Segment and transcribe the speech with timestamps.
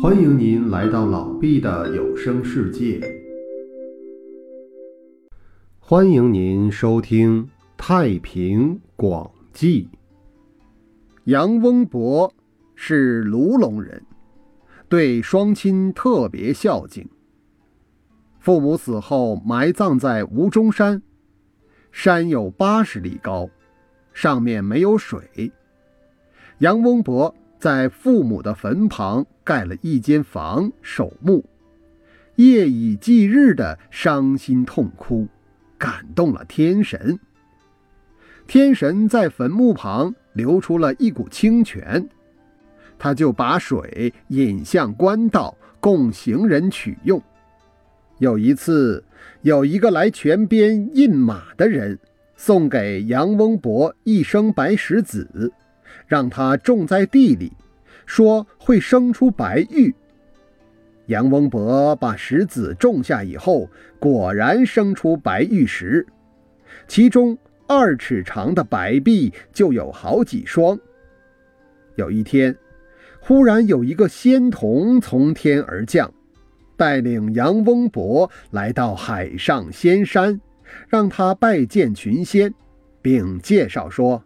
[0.00, 3.00] 欢迎您来到老毕的有声世界。
[5.80, 7.44] 欢迎您收听
[7.76, 9.88] 《太平广记》。
[11.24, 12.32] 杨翁博
[12.76, 14.00] 是卢龙人，
[14.88, 17.04] 对双亲特别孝敬。
[18.38, 21.02] 父母死后埋葬在吴中山，
[21.90, 23.50] 山有八十里高，
[24.12, 25.50] 上面没有水。
[26.58, 31.44] 杨翁博在父母的坟旁盖了一间房守墓，
[32.36, 35.26] 夜以继日的伤心痛哭，
[35.76, 37.18] 感动了天神。
[38.46, 42.08] 天神在坟墓旁流出了一股清泉，
[42.96, 47.20] 他就把水引向官道，供行人取用。
[48.18, 49.04] 有一次，
[49.42, 51.98] 有一个来泉边印马的人，
[52.36, 55.52] 送给杨翁博一升白石子。
[56.06, 57.52] 让他种在地里，
[58.06, 59.94] 说会生出白玉。
[61.06, 63.68] 杨翁伯把石子种下以后，
[63.98, 66.06] 果然生出白玉石，
[66.86, 70.78] 其中二尺长的白璧就有好几双。
[71.96, 72.54] 有一天，
[73.20, 76.12] 忽然有一个仙童从天而降，
[76.76, 80.38] 带领杨翁伯来到海上仙山，
[80.88, 82.52] 让他拜见群仙，
[83.00, 84.22] 并介绍说。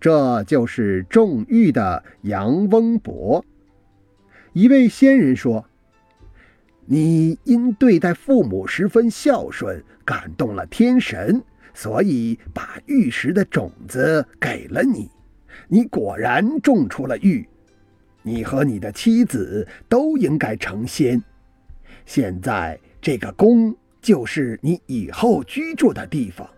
[0.00, 3.44] 这就是种玉的杨翁伯。
[4.52, 5.64] 一位仙人说
[6.86, 11.42] ：“你因对待父母十分孝顺，感动了天神，
[11.74, 15.10] 所以把玉石的种子给了你。
[15.68, 17.46] 你果然种出了玉，
[18.22, 21.22] 你和你的妻子都应该成仙。
[22.04, 26.48] 现在这个宫就是你以后居住的地方。”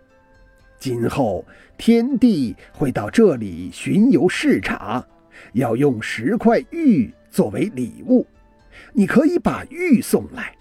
[0.78, 1.44] 今后
[1.76, 5.04] 天帝会到这里巡游视察，
[5.52, 8.24] 要用十块玉作为礼物，
[8.92, 10.54] 你可以把玉送来。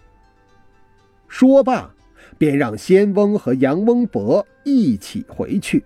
[1.28, 1.94] 说罢，
[2.38, 5.84] 便让仙翁和杨翁伯一起回去。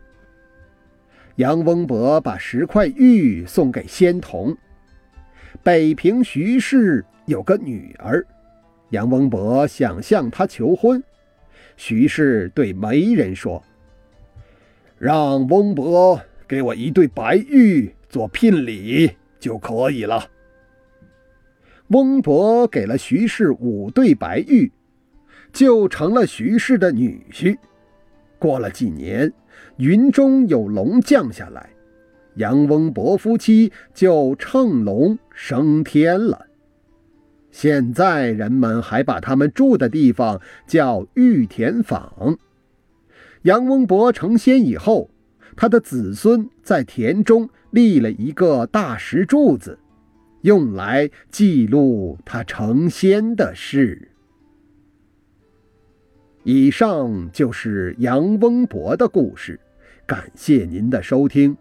[1.35, 4.55] 杨翁伯把十块玉送给仙童。
[5.61, 8.25] 北平徐氏有个女儿，
[8.91, 11.03] 杨翁伯想向她求婚，
[11.75, 13.61] 徐氏对媒人说。
[15.03, 20.23] 让翁伯给我一对白玉做聘礼就可以了。
[21.87, 24.71] 翁伯给了徐氏五对白玉，
[25.51, 27.57] 就成了徐氏的女婿。
[28.37, 29.33] 过了几年，
[29.77, 31.71] 云中有龙降下来，
[32.35, 36.45] 杨翁伯夫妻就乘龙升天了。
[37.49, 42.37] 现在人们还把他们住的地方叫玉田坊。
[43.43, 45.09] 杨翁伯成仙以后，
[45.55, 49.79] 他的子孙在田中立了一个大石柱子，
[50.41, 54.09] 用来记录他成仙的事。
[56.43, 59.59] 以上就是杨翁伯的故事，
[60.05, 61.55] 感谢您的收听。